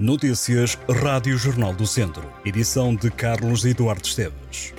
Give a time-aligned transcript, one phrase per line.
[0.00, 2.22] Notícias Rádio Jornal do Centro.
[2.44, 4.72] Edição de Carlos Eduardo Esteves.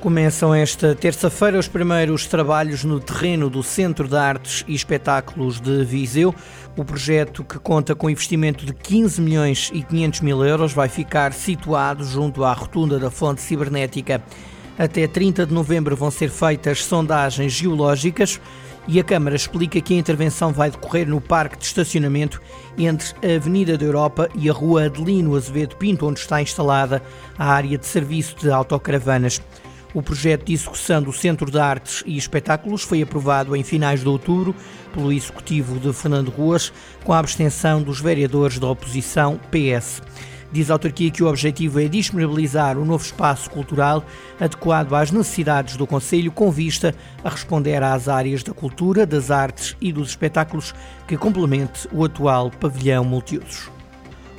[0.00, 5.84] Começam esta terça-feira os primeiros trabalhos no terreno do Centro de Artes e Espetáculos de
[5.84, 6.34] Viseu.
[6.76, 11.32] O projeto, que conta com investimento de 15 milhões e 500 mil euros, vai ficar
[11.32, 14.20] situado junto à rotunda da Fonte Cibernética.
[14.76, 18.40] Até 30 de novembro vão ser feitas sondagens geológicas
[18.86, 22.40] e a Câmara explica que a intervenção vai decorrer no parque de estacionamento
[22.76, 27.02] entre a Avenida da Europa e a Rua Adelino Azevedo Pinto, onde está instalada
[27.38, 29.40] a área de serviço de autocaravanas.
[29.94, 34.08] O projeto de execução do Centro de Artes e Espetáculos foi aprovado em finais de
[34.08, 34.54] outubro
[34.92, 36.72] pelo Executivo de Fernando Ruas,
[37.04, 40.02] com a abstenção dos vereadores da oposição PS.
[40.52, 44.04] Diz a autarquia que o objetivo é disponibilizar um novo espaço cultural
[44.40, 49.76] adequado às necessidades do Conselho, com vista a responder às áreas da cultura, das artes
[49.80, 50.74] e dos espetáculos
[51.06, 53.74] que complemente o atual pavilhão multiusos.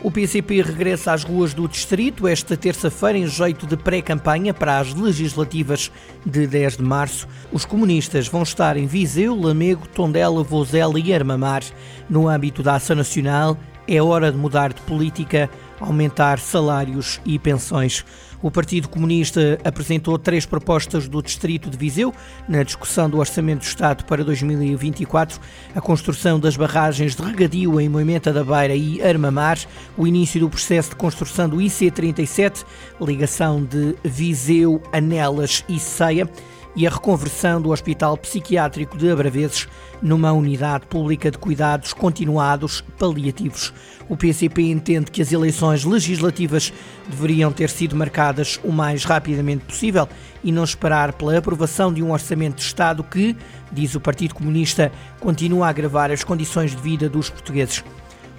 [0.06, 4.94] O PCP regressa às ruas do Distrito esta terça-feira em jeito de pré-campanha para as
[4.94, 5.92] legislativas
[6.24, 7.28] de 10 de março.
[7.52, 11.64] Os comunistas vão estar em Viseu, Lamego, Tondela, Vozela e Armamar.
[12.08, 13.58] No âmbito da Ação Nacional,
[13.88, 18.06] é hora de mudar de política aumentar salários e pensões.
[18.42, 22.14] O Partido Comunista apresentou três propostas do Distrito de Viseu
[22.48, 25.40] na discussão do Orçamento do Estado para 2024:
[25.74, 29.58] a construção das barragens de regadio em Moimenta da Beira e Armamar,
[29.98, 32.64] o início do processo de construção do IC37,
[33.02, 36.30] ligação de Viseu, Anelas e Ceia
[36.76, 39.68] e a reconversão do Hospital Psiquiátrico de Abraveses
[40.02, 43.74] numa unidade pública de cuidados continuados paliativos.
[44.10, 46.74] O PCP entende que as eleições legislativas
[47.08, 50.08] deveriam ter sido marcadas o mais rapidamente possível
[50.44, 53.36] e não esperar pela aprovação de um orçamento de Estado que,
[53.72, 57.84] diz o Partido Comunista, continua a agravar as condições de vida dos portugueses.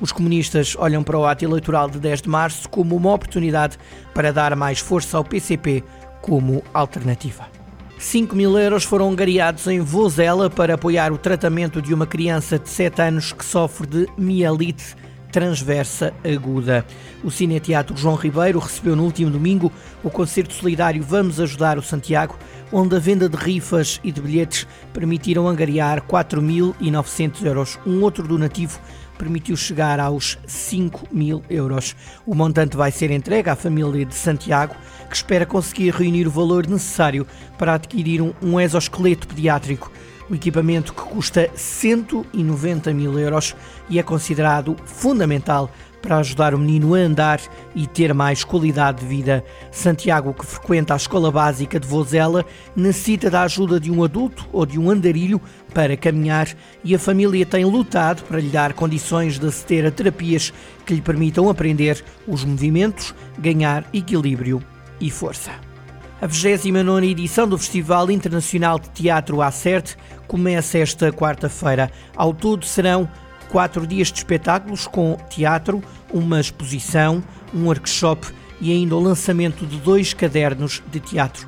[0.00, 3.78] Os comunistas olham para o ato eleitoral de 10 de março como uma oportunidade
[4.12, 5.82] para dar mais força ao PCP
[6.20, 7.55] como alternativa.
[7.98, 12.68] 5 mil euros foram angariados em Vozela para apoiar o tratamento de uma criança de
[12.68, 14.94] 7 anos que sofre de mielite
[15.32, 16.84] transversa aguda.
[17.24, 22.38] O Cineteatro João Ribeiro recebeu no último domingo o concerto solidário Vamos Ajudar o Santiago,
[22.72, 27.78] onde a venda de rifas e de bilhetes permitiram angariar 4.900 euros.
[27.86, 28.78] Um outro donativo
[29.16, 31.96] permitiu chegar aos 5 mil euros.
[32.24, 34.74] O montante vai ser entregue à família de Santiago,
[35.08, 37.26] que espera conseguir reunir o valor necessário
[37.58, 39.90] para adquirir um, exoesqueleto pediátrico.
[40.28, 43.54] O equipamento que custa 190 mil euros
[43.88, 45.70] e é considerado fundamental
[46.02, 47.40] para ajudar o menino a andar
[47.74, 49.44] e ter mais qualidade de vida.
[49.70, 52.44] Santiago, que frequenta a escola básica de Vozela,
[52.74, 55.40] necessita da ajuda de um adulto ou de um andarilho
[55.72, 56.48] para caminhar
[56.82, 60.52] e a família tem lutado para lhe dar condições de aceder a terapias
[60.84, 64.62] que lhe permitam aprender os movimentos, ganhar equilíbrio
[65.00, 65.75] e força.
[66.18, 71.92] A 29 edição do Festival Internacional de Teatro Acerte começa esta quarta-feira.
[72.16, 73.06] Ao todo serão
[73.50, 77.22] quatro dias de espetáculos com teatro, uma exposição,
[77.52, 78.28] um workshop
[78.62, 81.46] e ainda o lançamento de dois cadernos de teatro.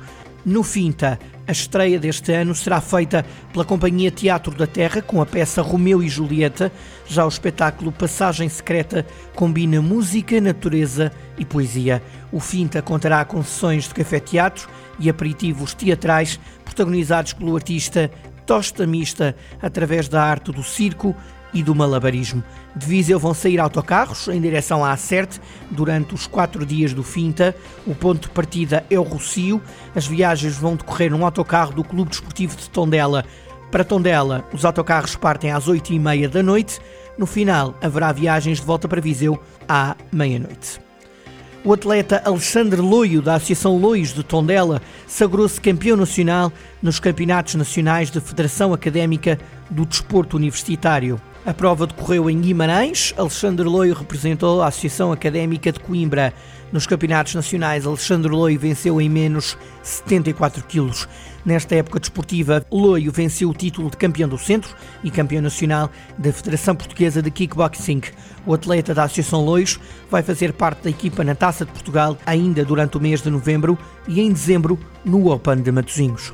[0.49, 3.23] No Finta, a estreia deste ano será feita
[3.53, 6.71] pela Companhia Teatro da Terra com a peça Romeu e Julieta.
[7.05, 9.05] Já o espetáculo Passagem Secreta
[9.35, 12.01] combina música, natureza e poesia.
[12.31, 14.67] O Finta contará com sessões de café-teatro
[14.97, 18.09] e aperitivos teatrais protagonizados pelo artista
[18.47, 21.15] Tosta Mista através da arte do circo
[21.53, 22.43] e do malabarismo.
[22.75, 25.39] De Viseu vão sair autocarros em direção à Acerte
[25.71, 27.55] durante os quatro dias do Finta.
[27.85, 29.61] O ponto de partida é o Rocio.
[29.95, 33.25] As viagens vão decorrer num autocarro do Clube Desportivo de Tondela.
[33.71, 36.79] Para Tondela, os autocarros partem às oito e meia da noite.
[37.17, 40.79] No final, haverá viagens de volta para Viseu à meia-noite.
[41.63, 48.09] O atleta Alexandre Loio, da Associação Loios de Tondela, sagrou-se campeão nacional nos Campeonatos Nacionais
[48.09, 49.37] de Federação Académica
[49.69, 51.21] do Desporto Universitário.
[51.45, 53.13] A prova decorreu em Guimarães.
[53.17, 56.33] Alexandre Loio representou a Associação Académica de Coimbra.
[56.71, 61.07] Nos campeonatos nacionais, Alexandre Loio venceu em menos 74 quilos.
[61.45, 66.31] Nesta época desportiva, Loio venceu o título de campeão do centro e campeão nacional da
[66.33, 68.01] Federação Portuguesa de Kickboxing.
[68.45, 69.79] O atleta da Associação Loios
[70.11, 73.79] vai fazer parte da equipa na Taça de Portugal ainda durante o mês de novembro
[74.07, 76.33] e em dezembro no Open de Matosinhos.